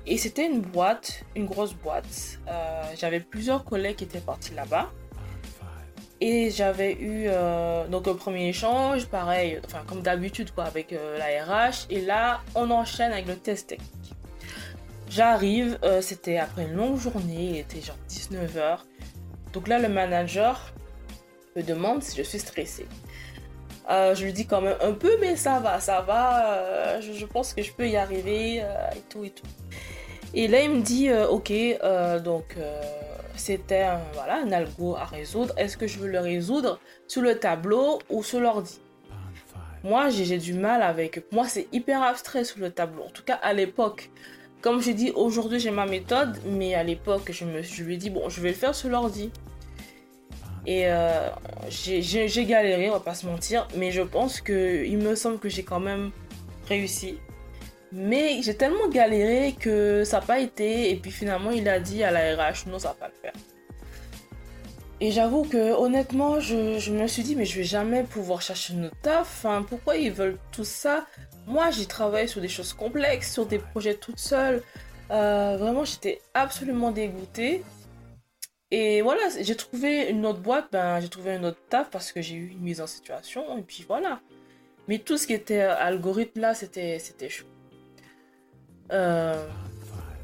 Et 0.07 0.19
c'était 0.19 0.47
une 0.47 0.61
boîte, 0.61 1.25
une 1.35 1.47
grosse 1.47 1.75
boîte. 1.75 2.39
Euh, 2.47 2.83
j'avais 2.97 3.19
plusieurs 3.19 3.65
collègues 3.65 3.97
qui 3.97 4.05
étaient 4.05 4.21
partis 4.21 4.55
là-bas. 4.55 4.89
Et 6.21 6.49
j'avais 6.51 6.93
eu 6.93 7.25
euh, 7.27 7.89
donc 7.89 8.07
un 8.07 8.15
premier 8.15 8.49
échange, 8.49 9.07
pareil, 9.07 9.61
enfin 9.65 9.83
comme 9.89 10.03
d'habitude 10.03 10.53
quoi, 10.53 10.63
avec 10.63 10.93
euh, 10.93 11.19
la 11.19 11.45
RH. 11.45 11.87
Et 11.91 12.03
là, 12.03 12.41
on 12.55 12.71
enchaîne 12.71 13.11
avec 13.11 13.27
le 13.27 13.35
test 13.35 13.71
technique. 13.71 14.15
J'arrive, 15.09 15.77
c'était 16.03 16.39
après 16.39 16.67
une 16.67 16.75
longue 16.75 17.01
journée, 17.01 17.49
il 17.51 17.57
était 17.57 17.81
genre 17.81 17.97
19h. 18.09 18.79
Donc 19.53 19.67
là, 19.67 19.81
le 19.81 19.89
manager 19.89 20.73
me 21.57 21.63
demande 21.63 22.03
si 22.03 22.17
je 22.17 22.23
suis 22.23 22.39
stressée. 22.39 22.87
je 23.89 24.25
lui 24.25 24.33
dis 24.33 24.47
quand 24.47 24.61
même 24.61 24.77
un 24.81 24.93
peu, 24.93 25.17
mais 25.21 25.37
ça 25.37 25.59
va, 25.59 25.81
ça 25.81 26.01
va. 26.01 27.01
Je, 27.01 27.13
je, 27.13 27.27
pense 27.27 27.55
que 27.55 27.63
je 27.63 27.73
peux 27.73 27.89
y 27.89 27.97
arriver 27.97 28.57
et 28.57 29.01
tout 29.09 29.25
et 29.25 29.31
tout. 29.31 29.47
Et 30.33 30.47
là, 30.47 30.63
il 30.63 30.71
me 30.71 30.81
dit, 30.81 31.09
euh, 31.09 31.27
ok, 31.29 31.51
euh, 31.51 32.21
donc 32.21 32.55
euh, 32.57 32.81
c'était 33.35 33.83
un, 33.83 34.01
voilà, 34.15 34.37
un 34.37 34.53
algo 34.53 34.95
à 34.95 35.05
résoudre. 35.05 35.53
Est-ce 35.57 35.77
que 35.77 35.89
je 35.89 35.99
veux 35.99 36.09
le 36.09 36.21
résoudre 36.21 36.79
sur 37.09 37.23
le 37.23 37.37
tableau 37.39 37.99
ou 38.09 38.23
sur 38.23 38.39
l'ordi? 38.39 38.79
Moi, 39.83 40.11
j'ai 40.11 40.39
du 40.39 40.53
mal 40.53 40.83
avec. 40.83 41.25
Moi, 41.33 41.49
c'est 41.49 41.67
hyper 41.73 42.03
abstrait 42.03 42.45
sur 42.45 42.61
le 42.61 42.71
tableau. 42.71 43.05
En 43.05 43.11
tout 43.11 43.25
cas, 43.25 43.39
à 43.43 43.53
l'époque. 43.53 44.11
Comme 44.61 44.83
je 44.83 44.91
dis, 44.91 45.11
aujourd'hui, 45.15 45.59
j'ai 45.59 45.71
ma 45.71 45.87
méthode, 45.87 46.39
mais 46.45 46.75
à 46.75 46.83
l'époque, 46.83 47.31
je, 47.33 47.47
me, 47.47 47.63
je 47.63 47.83
lui 47.83 47.95
ai 47.95 47.97
dit, 47.97 48.11
bon, 48.11 48.29
je 48.29 48.43
vais 48.43 48.51
le 48.51 48.55
faire 48.55 48.75
sur 48.75 48.91
l'ordi. 48.91 49.31
Et 50.67 50.87
j'ai 51.69 52.45
galéré, 52.45 52.91
on 52.91 52.95
va 52.95 53.01
pas 53.01 53.15
se 53.15 53.27
mentir, 53.27 53.67
mais 53.77 53.91
je 53.91 54.03
pense 54.03 54.41
que 54.41 54.85
il 54.85 54.99
me 54.99 55.15
semble 55.15 55.39
que 55.39 55.49
j'ai 55.49 55.63
quand 55.63 55.81
même 55.81 56.11
réussi. 56.69 57.19
Mais 57.93 58.41
j'ai 58.43 58.55
tellement 58.55 58.89
galéré 58.89 59.55
que 59.59 60.05
ça 60.05 60.21
n'a 60.21 60.27
pas 60.27 60.39
été. 60.39 60.91
Et 60.91 60.97
puis 60.97 61.11
finalement, 61.11 61.51
il 61.51 61.69
a 61.69 61.81
dit 61.81 62.05
à 62.05 62.11
la 62.11 62.37
RH, 62.37 62.69
non, 62.69 62.79
ça 62.79 62.89
va 62.89 62.95
pas 62.95 63.09
le 63.09 63.15
faire. 63.21 63.33
Et 65.03 65.11
j'avoue 65.11 65.45
que 65.45 65.73
honnêtement, 65.73 66.41
je, 66.41 66.91
me 66.91 67.07
suis 67.07 67.23
dit, 67.23 67.35
mais 67.35 67.47
je 67.47 67.57
vais 67.57 67.65
jamais 67.65 68.05
pouvoir 68.05 68.43
chercher 68.43 68.75
une 68.75 68.91
taf. 69.03 69.23
Enfin, 69.23 69.65
pourquoi 69.69 69.97
ils 69.97 70.13
veulent 70.13 70.39
tout 70.53 70.65
ça? 70.65 71.07
Moi, 71.47 71.71
j'ai 71.71 71.87
travaillé 71.87 72.27
sur 72.27 72.41
des 72.41 72.49
choses 72.49 72.75
complexes, 72.75 73.33
sur 73.33 73.47
des 73.47 73.59
projets 73.59 73.95
toute 73.95 74.19
seule. 74.19 74.63
Euh, 75.11 75.57
vraiment, 75.59 75.85
j'étais 75.85 76.21
absolument 76.35 76.91
dégoûtée. 76.91 77.65
Et 78.71 79.03
voilà, 79.03 79.23
j'ai 79.41 79.57
trouvé 79.57 80.11
une 80.11 80.25
autre 80.25 80.39
boîte, 80.39 80.69
ben, 80.71 81.01
j'ai 81.01 81.09
trouvé 81.09 81.35
une 81.35 81.45
autre 81.45 81.59
taf 81.69 81.91
parce 81.91 82.13
que 82.13 82.23
j'ai 82.23 82.37
eu 82.37 82.49
une 82.49 82.61
mise 82.61 82.81
en 82.81 82.87
situation. 82.87 83.59
Et 83.59 83.63
puis 83.63 83.85
voilà. 83.87 84.21
Mais 84.87 84.99
tout 84.99 85.17
ce 85.17 85.27
qui 85.27 85.35
était 85.35 85.61
algorithme 85.61 86.41
là, 86.41 86.55
c'était 86.55 86.99
chaud. 87.29 87.47
Euh, 88.93 89.47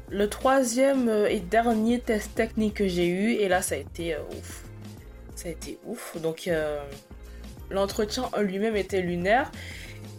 le 0.09 0.29
troisième 0.29 1.07
euh, 1.09 1.27
et 1.27 1.39
dernier 1.39 1.99
test 1.99 2.35
technique 2.35 2.75
que 2.75 2.87
j'ai 2.87 3.07
eu, 3.07 3.31
et 3.33 3.47
là 3.47 3.61
ça 3.61 3.75
a 3.75 3.77
été 3.77 4.13
euh, 4.13 4.19
ouf. 4.37 4.63
Ça 5.35 5.49
a 5.49 5.51
été 5.51 5.79
ouf. 5.85 6.17
Donc 6.21 6.49
l'entretien 7.69 8.29
en 8.33 8.41
lui-même 8.41 8.75
était 8.75 9.01
lunaire. 9.01 9.51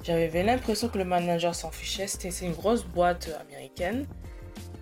J'avais 0.05 0.43
l'impression 0.43 0.89
que 0.89 0.97
le 0.97 1.05
manager 1.05 1.55
s'en 1.55 1.71
fichait. 1.71 2.07
C'était 2.07 2.29
une 2.47 2.53
grosse 2.53 2.85
boîte 2.85 3.29
américaine. 3.41 4.07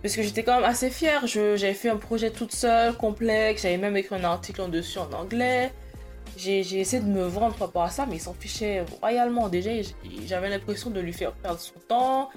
Parce 0.07 0.15
que 0.15 0.23
j'étais 0.23 0.45
quand 0.45 0.55
même 0.55 0.71
assez 0.71 0.89
fière. 0.89 1.27
J'avais 1.27 1.75
fait 1.75 1.89
un 1.89 1.97
projet 1.97 2.31
toute 2.31 2.53
seule, 2.53 2.95
complexe. 2.95 3.63
J'avais 3.63 3.77
même 3.77 3.97
écrit 3.97 4.15
un 4.15 4.23
article 4.23 4.61
en 4.61 4.69
dessus 4.69 5.01
en 5.01 5.13
anglais. 5.13 5.73
J'ai 6.37 6.61
essayé 6.61 7.03
de 7.03 7.09
me 7.09 7.25
vendre 7.25 7.57
par 7.57 7.67
rapport 7.67 7.83
à 7.83 7.91
ça, 7.91 8.07
mais 8.07 8.15
il 8.15 8.21
s'en 8.21 8.33
fichait 8.33 8.85
royalement. 9.01 9.49
Déjà, 9.49 9.73
j'avais 10.25 10.49
l'impression 10.49 10.91
de 10.91 11.01
lui 11.01 11.13
faire 11.13 11.33
perdre 11.33 11.59
son 11.59 11.75
temps. 11.89 12.31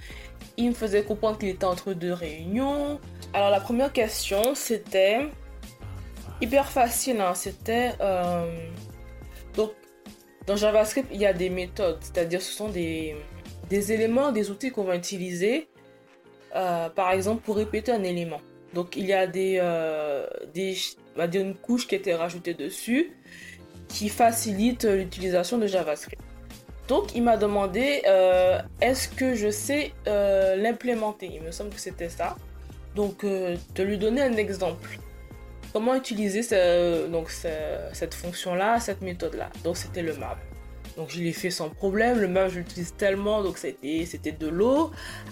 Il 0.58 0.70
me 0.70 0.74
faisait 0.74 1.04
comprendre 1.04 1.38
qu'il 1.38 1.50
était 1.50 1.66
entre 1.66 1.94
deux 1.94 2.12
réunions. 2.12 3.00
Alors 3.36 3.52
la 3.52 3.60
première 3.60 3.94
question, 3.94 4.56
c'était 4.56 5.30
hyper 6.42 6.72
facile. 6.72 7.22
Hein. 7.22 7.36
C'était 7.36 7.92
euh, 8.02 8.68
donc 9.56 9.74
dans 10.48 10.56
JavaScript, 10.56 11.08
il 11.14 11.22
y 11.22 11.28
a 11.28 11.34
des 11.34 11.52
méthodes, 11.52 12.00
c'est-à-dire 12.02 12.42
ce 12.42 12.52
sont 12.52 12.70
des, 12.70 13.16
des 13.70 13.92
éléments, 13.92 14.32
des 14.32 14.50
outils 14.50 14.72
qu'on 14.72 14.86
va 14.86 14.96
utiliser, 14.96 15.69
euh, 16.56 16.90
par 16.90 17.12
exemple 17.12 17.42
pour 17.44 17.58
répéter 17.58 17.92
un 17.92 18.04
élément. 18.04 18.42
Donc 18.74 18.96
il 18.96 19.06
y 19.06 19.14
a 19.14 19.28
des, 19.28 19.58
euh, 19.62 20.28
des, 20.54 20.76
bah, 21.18 21.28
une 21.34 21.56
couche 21.56 21.88
qui 21.88 21.96
a 21.96 21.98
été 21.98 22.14
rajoutée 22.14 22.54
dessus 22.54 23.12
qui 23.88 24.10
facilite 24.10 24.84
l'utilisation 24.84 25.58
de 25.58 25.66
JavaScript. 25.66 26.22
Donc 26.88 27.16
il 27.16 27.24
m'a 27.24 27.38
demandé 27.38 28.04
euh, 28.08 28.60
est-ce 28.82 29.10
que 29.10 29.34
je 29.34 29.50
sais 29.50 29.94
euh, 30.08 30.56
l'implémenter? 30.56 31.30
Il 31.34 31.42
me 31.42 31.52
semble 31.52 31.72
que 31.72 31.80
c'était 31.80 32.10
ça. 32.10 32.36
Donc 32.96 33.24
de 33.24 33.84
lui 33.84 33.98
donner 33.98 34.22
un 34.22 34.36
exemple. 34.36 35.00
Comment 35.72 35.96
utiliser 35.96 36.42
donc, 37.10 37.30
cette 37.30 38.14
fonction-là, 38.16 38.80
cette 38.80 39.02
méthode-là? 39.02 39.50
Donc 39.64 39.78
c'était 39.78 40.02
le 40.02 40.16
map. 40.16 40.38
Donc 41.00 41.10
je 41.10 41.20
l'ai 41.20 41.34
fait 41.34 41.50
sans 41.50 41.70
problème. 41.70 42.20
Le 42.20 42.28
map 42.28 42.48
je 42.50 42.60
l'utilise 42.60 42.94
tellement, 42.96 43.42
donc 43.42 43.58
c'était 43.58 44.32
de 44.32 44.48
l'eau. 44.48 44.92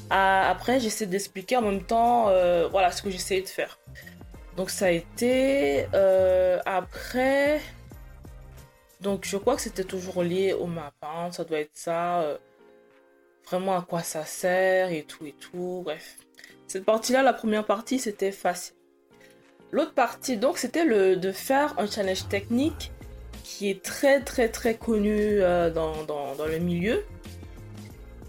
Ah, 0.10 0.50
après 0.50 0.80
j'essaie 0.80 1.06
d'expliquer 1.06 1.58
en 1.58 1.62
même 1.62 1.84
temps 1.84 2.32
voilà 2.72 2.92
ce 2.92 3.04
que 3.04 3.12
j'essayais 3.12 3.44
de 3.44 3.48
faire. 3.48 3.78
Donc 4.56 4.72
ça 4.72 4.88
a 4.88 4.90
été 4.90 5.86
après 6.66 7.62
donc 9.02 9.26
je 9.26 9.38
crois 9.38 9.56
que 9.56 9.62
c'était 9.62 9.84
toujours 9.84 10.24
lié 10.24 10.54
au 10.54 10.66
map. 10.66 10.92
Ça 11.32 11.44
doit 11.44 11.60
être 11.60 11.76
ça. 11.76 12.22
Euh, 12.22 12.38
vraiment 13.46 13.78
à 13.78 13.82
quoi 13.82 14.02
ça 14.02 14.26
sert 14.26 14.92
et 14.92 15.04
tout 15.04 15.26
et 15.26 15.34
tout. 15.34 15.82
Bref. 15.86 16.18
Cette 16.68 16.84
partie-là, 16.84 17.24
la 17.24 17.34
première 17.34 17.66
partie, 17.66 18.00
c'était 18.00 18.32
facile. 18.32 18.76
L'autre 19.72 19.94
partie, 19.94 20.38
donc, 20.38 20.58
c'était 20.58 20.84
le 20.84 21.16
de 21.16 21.32
faire 21.32 21.74
un 21.78 21.88
challenge 21.88 22.28
technique 22.28 22.92
qui 23.48 23.70
est 23.70 23.82
très 23.82 24.20
très 24.20 24.50
très 24.50 24.76
connu 24.76 25.16
euh, 25.16 25.72
dans, 25.72 26.04
dans, 26.04 26.46
le 26.46 26.60
milieu. 26.60 27.06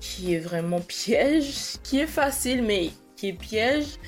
Qui 0.01 0.35
est 0.35 0.39
vraiment 0.39 0.81
piège. 0.81 1.79
Qui 1.83 1.99
est 1.99 2.07
facile, 2.07 2.63
mais 2.63 2.91
qui 3.17 3.29
est 3.29 3.33
piège. 3.33 3.99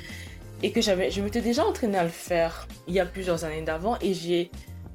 Et 0.62 0.70
que 0.70 0.80
j'avais, 0.80 1.10
je 1.10 1.20
m'étais 1.20 1.40
déjà 1.40 1.64
entraîné 1.64 1.98
à 1.98 2.04
le 2.04 2.10
faire 2.10 2.68
il 2.86 2.94
y 2.94 3.00
a 3.00 3.06
plusieurs 3.06 3.44
années 3.44 3.62
d'avant. 3.62 3.98
Et 4.00 4.14
j'ai 4.14 4.50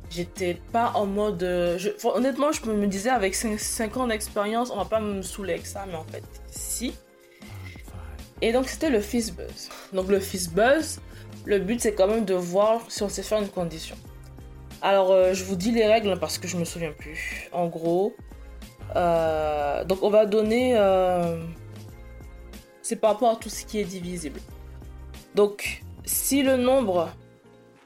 J'étais 0.10 0.54
pas 0.72 0.92
en 0.96 1.08
mode. 1.08 1.44
Euh, 1.44 1.78
honnêtement, 2.04 2.52
je 2.52 2.64
me 2.70 2.88
disais, 2.88 3.10
avec 3.10 3.36
5, 3.36 3.98
ans 3.98 4.08
d'expérience, 4.08 4.70
on 4.72 4.78
va 4.78 4.86
pas 4.86 5.02
me 5.02 5.22
saouler 5.22 5.56
avec 5.56 5.66
ça, 5.66 5.86
mais 5.88 5.96
en 5.96 6.06
fait, 6.06 6.24
si. 6.50 6.94
Et 8.42 8.54
donc, 8.54 8.70
c'était 8.70 8.92
le 8.92 9.00
buzz. 9.00 9.70
Donc, 9.92 10.08
le 10.08 10.20
buzz, 10.54 11.02
le 11.46 11.60
but, 11.60 11.82
c'est 11.82 11.96
quand 11.96 12.08
même 12.08 12.24
de 12.24 12.36
voir 12.36 12.82
si 12.88 13.04
on 13.04 13.10
sait 13.10 13.24
faire 13.24 13.42
une 13.42 13.50
condition. 13.50 13.98
Alors, 14.82 15.12
euh, 15.12 15.34
je 15.34 15.44
vous 15.44 15.56
dis 15.56 15.72
les 15.72 15.86
règles 15.86 16.18
parce 16.20 16.38
que 16.38 16.48
je 16.48 16.58
me 16.58 16.66
souviens 16.66 16.92
plus. 16.92 17.50
En 17.52 17.68
gros, 17.68 18.16
euh, 18.96 19.84
donc 19.84 20.04
on 20.04 20.10
va 20.10 20.26
donner. 20.26 20.76
c'est 22.82 22.98
par 22.98 23.14
rapport 23.14 23.32
à 23.32 23.36
tout 23.36 23.50
ce 23.50 23.66
qui 23.66 23.80
est 23.80 23.86
divisible. 23.86 24.40
Donc, 25.34 25.82
si 26.06 26.44
le 26.44 26.56
nombre 26.56 27.10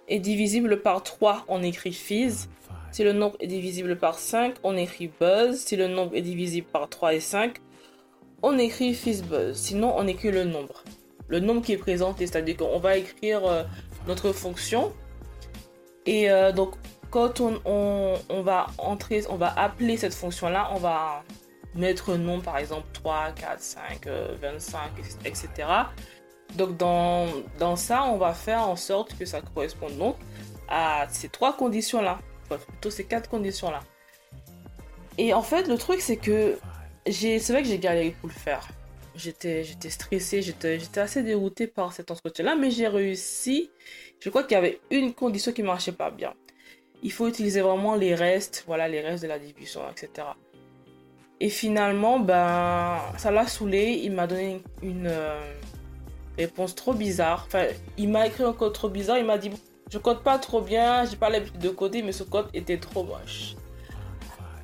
est 0.07 0.19
divisible 0.19 0.81
par 0.81 1.03
3, 1.03 1.45
on 1.47 1.63
écrit 1.63 1.93
fizz. 1.93 2.49
Si 2.91 3.03
le 3.03 3.13
nombre 3.13 3.37
est 3.39 3.47
divisible 3.47 3.97
par 3.97 4.19
5, 4.19 4.55
on 4.63 4.75
écrit 4.75 5.11
buzz. 5.19 5.57
Si 5.57 5.75
le 5.75 5.87
nombre 5.87 6.15
est 6.15 6.21
divisible 6.21 6.67
par 6.71 6.89
3 6.89 7.13
et 7.13 7.19
5, 7.19 7.57
on 8.41 8.57
écrit 8.57 8.93
buzz. 9.27 9.55
Sinon, 9.57 9.93
on 9.95 10.07
écrit 10.07 10.31
le 10.31 10.43
nombre. 10.43 10.83
Le 11.27 11.39
nombre 11.39 11.61
qui 11.61 11.73
est 11.73 11.77
présenté, 11.77 12.25
c'est-à-dire 12.25 12.57
qu'on 12.57 12.79
va 12.79 12.97
écrire 12.97 13.45
euh, 13.45 13.63
notre 14.07 14.31
fonction. 14.31 14.91
Et 16.09 16.31
euh, 16.31 16.51
donc, 16.51 16.73
quand 17.11 17.39
on, 17.39 17.61
on, 17.65 18.41
va 18.41 18.65
entrer, 18.79 19.21
on 19.29 19.35
va 19.35 19.53
appeler 19.55 19.95
cette 19.95 20.15
fonction-là, 20.15 20.71
on 20.73 20.79
va 20.79 21.23
mettre 21.75 22.15
nom, 22.15 22.41
par 22.41 22.57
exemple 22.57 22.87
3, 22.93 23.33
4, 23.35 23.61
5, 23.61 24.07
25, 24.41 24.79
etc. 25.23 25.47
Donc 26.55 26.77
dans, 26.77 27.27
dans 27.59 27.75
ça, 27.75 28.05
on 28.05 28.17
va 28.17 28.33
faire 28.33 28.67
en 28.67 28.75
sorte 28.75 29.15
que 29.19 29.25
ça 29.25 29.41
corresponde 29.41 29.99
donc 29.99 30.15
à 30.67 31.05
ces 31.11 31.29
trois 31.29 31.55
conditions-là. 31.55 32.17
Enfin, 32.45 32.57
plutôt 32.67 32.89
ces 32.89 33.03
quatre 33.03 33.29
conditions-là. 33.29 33.81
Et 35.19 35.35
en 35.35 35.43
fait, 35.43 35.67
le 35.67 35.77
truc, 35.77 36.01
c'est 36.01 36.17
que 36.17 36.57
c'est 37.05 37.37
vrai 37.49 37.61
que 37.61 37.67
j'ai 37.67 37.77
galéré 37.77 38.15
pour 38.19 38.29
le 38.29 38.33
faire. 38.33 38.67
J'étais, 39.19 39.65
stressée, 39.89 40.41
j'étais, 40.41 40.79
assez 40.97 41.23
déroutée 41.23 41.67
par 41.67 41.91
cet 41.91 42.09
entretien-là, 42.09 42.55
mais 42.55 42.71
j'ai 42.71 42.87
réussi. 42.87 43.69
Je 44.21 44.29
crois 44.29 44.43
qu'il 44.43 44.53
y 44.53 44.57
avait 44.57 44.79
une 44.91 45.13
condition 45.13 45.51
qui 45.51 45.61
marchait 45.61 45.91
pas 45.91 46.09
bien. 46.09 46.33
Il 47.03 47.11
faut 47.11 47.27
utiliser 47.27 47.59
vraiment 47.59 47.95
les 47.95 48.15
restes, 48.15 48.63
voilà, 48.65 48.87
les 48.87 49.01
restes 49.01 49.23
de 49.23 49.27
la 49.27 49.37
division, 49.37 49.81
etc. 49.91 50.27
Et 51.41 51.49
finalement, 51.49 52.19
ben, 52.19 52.97
ça 53.17 53.29
l'a 53.29 53.45
saoulé. 53.45 53.99
Il 54.03 54.13
m'a 54.13 54.25
donné 54.25 54.61
une, 54.81 55.07
euh, 55.07 55.53
réponse 56.37 56.73
trop 56.73 56.93
bizarre. 56.93 57.43
Enfin, 57.47 57.65
il 57.97 58.09
m'a 58.09 58.25
écrit 58.27 58.43
un 58.43 58.53
code 58.53 58.73
trop 58.73 58.89
bizarre. 58.89 59.17
Il 59.17 59.25
m'a 59.25 59.37
dit 59.37 59.51
Je 59.91 59.97
code 59.97 60.23
pas 60.23 60.37
trop 60.39 60.61
bien, 60.61 61.03
j'ai 61.05 61.17
pas 61.17 61.29
l'habitude 61.29 61.59
de 61.59 61.69
coder, 61.69 62.03
mais 62.03 62.13
ce 62.13 62.23
code 62.23 62.47
était 62.53 62.77
trop 62.77 63.03
moche. 63.03 63.55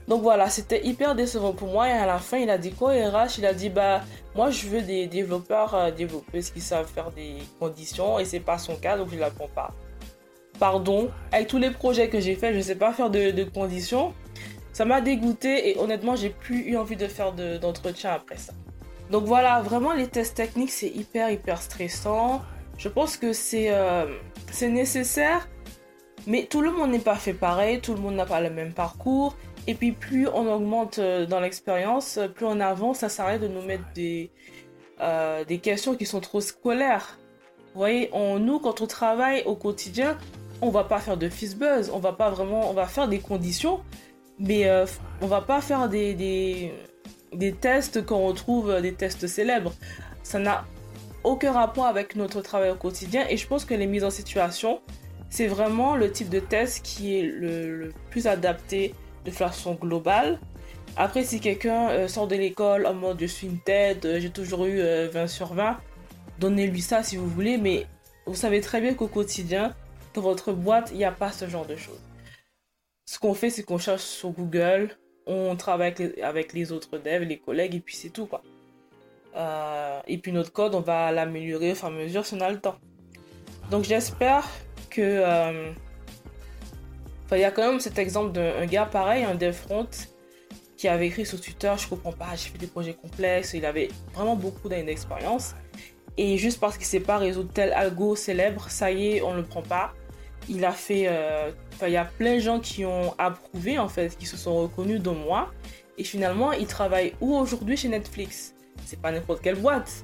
Donc 0.07 0.21
voilà, 0.21 0.49
c'était 0.49 0.85
hyper 0.85 1.15
décevant 1.15 1.53
pour 1.53 1.69
moi. 1.69 1.89
Et 1.89 1.91
à 1.91 2.05
la 2.05 2.19
fin, 2.19 2.37
il 2.37 2.49
a 2.49 2.57
dit 2.57 2.71
quoi, 2.71 2.91
RH 2.91 3.39
Il 3.39 3.45
a 3.45 3.53
dit 3.53 3.69
bah 3.69 4.01
moi 4.35 4.51
je 4.51 4.67
veux 4.67 4.81
des 4.81 5.07
développeurs, 5.07 5.73
euh, 5.73 5.91
développeuses 5.91 6.51
qui 6.51 6.61
savent 6.61 6.87
faire 6.87 7.11
des 7.11 7.37
conditions 7.59 8.19
et 8.19 8.25
c'est 8.25 8.39
pas 8.39 8.57
son 8.57 8.75
cas, 8.75 8.97
donc 8.97 9.09
je 9.11 9.17
la 9.17 9.31
prends 9.31 9.47
pas. 9.47 9.71
Pardon, 10.59 11.09
avec 11.31 11.47
tous 11.47 11.57
les 11.57 11.71
projets 11.71 12.09
que 12.09 12.19
j'ai 12.19 12.35
fait, 12.35 12.53
je 12.53 12.61
sais 12.61 12.75
pas 12.75 12.93
faire 12.93 13.09
de, 13.09 13.43
conditions. 13.43 14.13
Ça 14.71 14.85
m'a 14.85 15.01
dégoûté 15.01 15.69
et 15.69 15.77
honnêtement, 15.79 16.15
j'ai 16.15 16.29
plus 16.29 16.69
eu 16.69 16.77
envie 16.77 16.97
de 16.97 17.07
faire 17.07 17.33
d'entretien 17.33 18.11
après 18.11 18.37
ça. 18.37 18.53
Donc 19.09 19.25
voilà, 19.25 19.61
vraiment 19.61 19.93
les 19.93 20.07
tests 20.07 20.35
techniques, 20.35 20.71
c'est 20.71 20.89
hyper 20.89 21.29
hyper 21.29 21.61
stressant. 21.61 22.41
Je 22.77 22.89
pense 22.89 23.17
que 23.17 23.33
c'est 23.33 23.67
euh, 23.69 24.05
c'est 24.51 24.69
nécessaire, 24.69 25.47
mais 26.27 26.45
tout 26.45 26.61
le 26.61 26.71
monde 26.71 26.91
n'est 26.91 26.99
pas 26.99 27.15
fait 27.15 27.33
pareil, 27.33 27.79
tout 27.79 27.93
le 27.93 28.01
monde 28.01 28.15
n'a 28.15 28.25
pas 28.25 28.41
le 28.41 28.49
même 28.49 28.73
parcours. 28.73 29.35
Et 29.67 29.73
puis 29.73 29.91
plus 29.91 30.27
on 30.27 30.47
augmente 30.47 30.99
euh, 30.99 31.25
dans 31.25 31.39
l'expérience, 31.39 32.19
plus 32.35 32.45
on 32.45 32.59
avance, 32.59 32.99
ça 32.99 33.09
s'arrête 33.09 33.41
de 33.41 33.47
nous 33.47 33.61
mettre 33.61 33.83
des, 33.95 34.29
euh, 35.01 35.43
des 35.43 35.57
questions 35.57 35.95
qui 35.95 36.05
sont 36.05 36.21
trop 36.21 36.41
scolaires. 36.41 37.17
Vous 37.73 37.79
voyez, 37.79 38.09
on, 38.13 38.39
nous, 38.39 38.59
quand 38.59 38.81
on 38.81 38.87
travaille 38.87 39.43
au 39.45 39.55
quotidien, 39.55 40.17
on 40.61 40.69
va 40.69 40.83
pas 40.83 40.99
faire 40.99 41.17
de 41.17 41.27
fist 41.29 41.57
buzz, 41.57 41.89
on 41.93 41.99
va 41.99 42.13
pas 42.13 42.29
vraiment, 42.29 42.69
on 42.69 42.73
va 42.73 42.85
faire 42.85 43.07
des 43.07 43.19
conditions, 43.19 43.81
mais 44.39 44.67
euh, 44.67 44.85
on 45.21 45.27
va 45.27 45.41
pas 45.41 45.61
faire 45.61 45.89
des, 45.89 46.13
des, 46.13 46.71
des 47.33 47.53
tests 47.53 48.05
quand 48.05 48.19
on 48.19 48.33
trouve 48.33 48.81
des 48.81 48.93
tests 48.93 49.27
célèbres. 49.27 49.73
Ça 50.23 50.39
n'a 50.39 50.65
aucun 51.23 51.51
rapport 51.51 51.87
avec 51.87 52.15
notre 52.15 52.41
travail 52.41 52.69
au 52.69 52.75
quotidien 52.75 53.25
et 53.29 53.35
je 53.35 53.47
pense 53.47 53.65
que 53.65 53.73
les 53.73 53.87
mises 53.87 54.03
en 54.03 54.11
situation, 54.11 54.79
c'est 55.29 55.47
vraiment 55.47 55.95
le 55.95 56.11
type 56.11 56.29
de 56.29 56.39
test 56.39 56.85
qui 56.85 57.19
est 57.19 57.23
le 57.23 57.91
plus 58.11 58.27
adapté 58.27 58.93
de 59.25 59.31
façon 59.31 59.73
globale. 59.73 60.39
Après, 60.97 61.23
si 61.23 61.41
quelqu'un 61.41 61.89
euh, 61.89 62.07
sort 62.07 62.27
de 62.27 62.35
l'école 62.35 62.85
en 62.85 62.93
mode 62.93 63.19
je 63.19 63.25
suis 63.25 63.47
une 63.47 63.59
tête, 63.59 64.05
euh, 64.05 64.19
j'ai 64.19 64.29
toujours 64.29 64.65
eu 64.65 64.77
20 64.77 64.83
euh, 64.83 65.27
sur 65.27 65.53
20, 65.53 65.77
donnez-lui 66.39 66.81
ça 66.81 67.03
si 67.03 67.17
vous 67.17 67.27
voulez, 67.27 67.57
mais 67.57 67.85
vous 68.25 68.35
savez 68.35 68.61
très 68.61 68.79
bien 68.79 68.93
qu'au 68.93 69.07
quotidien, 69.07 69.75
dans 70.13 70.21
votre 70.21 70.53
boîte, 70.53 70.91
il 70.91 70.97
n'y 70.97 71.05
a 71.05 71.11
pas 71.11 71.31
ce 71.31 71.49
genre 71.49 71.65
de 71.65 71.75
choses. 71.75 71.99
Ce 73.05 73.19
qu'on 73.19 73.33
fait, 73.33 73.49
c'est 73.49 73.63
qu'on 73.63 73.77
cherche 73.77 74.03
sur 74.03 74.29
Google, 74.29 74.97
on 75.27 75.55
travaille 75.57 75.93
avec 76.23 76.53
les, 76.53 76.71
autres 76.71 76.97
devs, 76.97 77.23
les 77.23 77.39
collègues, 77.39 77.75
et 77.75 77.79
puis 77.79 77.95
c'est 77.95 78.09
tout 78.09 78.25
quoi. 78.27 78.41
et 80.07 80.17
puis 80.17 80.31
notre 80.31 80.53
code, 80.53 80.75
on 80.75 80.81
va 80.81 81.11
l'améliorer 81.11 81.73
au 81.73 81.75
fur 81.75 81.89
et 81.89 81.91
à 81.91 81.93
mesure 81.93 82.25
si 82.25 82.35
on 82.35 82.41
a 82.41 82.49
le 82.49 82.59
temps. 82.59 82.77
Donc 83.69 83.83
j'espère 83.83 84.47
que 84.89 85.73
il 87.31 87.39
y 87.39 87.43
a 87.43 87.51
quand 87.51 87.69
même 87.69 87.79
cet 87.79 87.97
exemple 87.97 88.31
d'un 88.33 88.65
gars 88.65 88.85
pareil, 88.85 89.23
un 89.23 89.35
dev 89.35 89.53
front, 89.53 89.87
qui 90.77 90.87
avait 90.87 91.07
écrit 91.07 91.25
sur 91.25 91.39
Twitter 91.39 91.73
Je 91.77 91.87
comprends 91.87 92.11
pas, 92.11 92.27
j'ai 92.35 92.49
fait 92.49 92.57
des 92.57 92.67
projets 92.67 92.93
complexes. 92.93 93.53
Il 93.53 93.65
avait 93.65 93.89
vraiment 94.13 94.35
beaucoup 94.35 94.69
d'années 94.69 94.83
d'expérience. 94.83 95.55
Et 96.17 96.37
juste 96.37 96.59
parce 96.59 96.77
qu'il 96.77 96.85
sait 96.85 96.99
pas 96.99 97.17
résoudre 97.17 97.49
tel 97.53 97.73
algo 97.73 98.15
célèbre, 98.15 98.69
ça 98.69 98.91
y 98.91 99.15
est, 99.15 99.21
on 99.21 99.33
le 99.33 99.43
prend 99.43 99.61
pas. 99.61 99.93
Il 100.47 100.63
a 100.63 100.71
fait. 100.71 101.05
Euh, 101.07 101.51
il 101.81 101.89
y 101.89 101.97
a 101.97 102.05
plein 102.05 102.35
de 102.35 102.39
gens 102.39 102.59
qui 102.59 102.85
ont 102.85 103.13
approuvé, 103.17 103.79
en 103.79 103.89
fait, 103.89 104.15
qui 104.17 104.25
se 104.25 104.37
sont 104.37 104.55
reconnus 104.55 105.01
de 105.01 105.09
moi. 105.09 105.51
Et 105.97 106.03
finalement, 106.03 106.51
il 106.51 106.67
travaille 106.67 107.13
où 107.19 107.35
aujourd'hui 107.35 107.77
chez 107.77 107.89
Netflix? 107.89 108.53
C'est 108.85 109.01
pas 109.01 109.11
n'importe 109.11 109.41
quelle 109.41 109.55
boîte. 109.55 110.03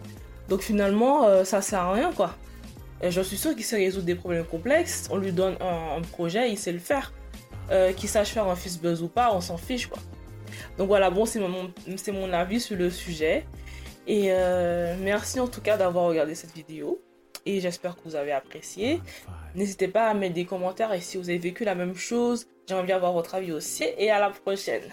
Donc 0.50 0.62
finalement, 0.62 1.26
euh, 1.26 1.44
ça 1.44 1.62
sert 1.62 1.82
à 1.82 1.94
rien, 1.94 2.12
quoi. 2.12 2.36
Et 3.02 3.12
je 3.12 3.22
suis 3.22 3.38
sûr 3.38 3.56
qu'il 3.56 3.64
sait 3.64 3.78
résoudre 3.78 4.06
des 4.06 4.16
problèmes 4.16 4.46
complexes. 4.46 5.08
On 5.12 5.18
lui 5.18 5.32
donne 5.32 5.58
un, 5.60 6.02
projet, 6.02 6.52
il 6.52 6.58
sait 6.58 6.72
le 6.72 6.80
faire. 6.80 7.14
Euh, 7.72 7.94
qu'il 7.94 8.10
sache 8.10 8.30
faire 8.30 8.48
un 8.48 8.56
fils 8.56 8.80
buzz 8.80 9.02
ou 9.02 9.08
pas, 9.08 9.34
on 9.34 9.40
s'en 9.40 9.58
fiche, 9.58 9.88
quoi. 9.88 10.00
Donc 10.78 10.88
voilà, 10.88 11.10
bon, 11.10 11.26
c'est 11.26 11.40
mon, 11.40 11.72
c'est 11.96 12.12
mon 12.12 12.32
avis 12.34 12.60
sur 12.60 12.76
le 12.76 12.90
sujet. 12.90 13.46
Et 14.08 14.28
euh, 14.32 14.96
merci 15.00 15.40
en 15.40 15.48
tout 15.48 15.62
cas 15.62 15.78
d'avoir 15.78 16.06
regardé 16.06 16.36
cette 16.36 16.54
vidéo. 16.54 17.02
Et 17.46 17.60
j'espère 17.60 17.96
que 17.96 18.02
vous 18.06 18.16
avez 18.16 18.32
apprécié. 18.32 19.02
N'hésitez 19.56 19.88
pas 19.88 20.10
à 20.10 20.14
mettre 20.14 20.36
des 20.36 20.46
commentaires 20.46 20.94
et 20.94 21.02
si 21.02 21.18
vous 21.18 21.30
avez 21.30 21.40
vécu 21.40 21.64
la 21.64 21.76
même 21.76 21.96
chose, 21.96 22.48
j'aimerais 22.68 22.86
bien 22.86 22.96
avoir 22.98 23.14
votre 23.14 23.36
avis 23.36 23.52
aussi. 23.52 23.86
Et 23.98 24.12
à 24.12 24.20
la 24.20 24.30
prochaine. 24.30 24.84